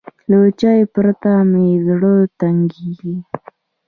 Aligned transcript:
له 0.29 0.39
چای 0.59 0.81
پرته 0.93 1.31
مې 1.51 1.67
زړه 1.85 2.13
تنګېږي. 2.39 3.15